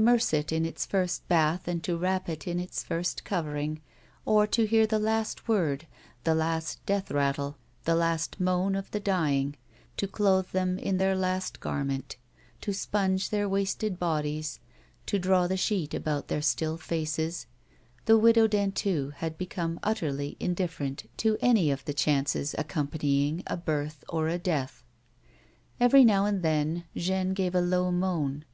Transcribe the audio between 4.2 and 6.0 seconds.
or to hear the last word,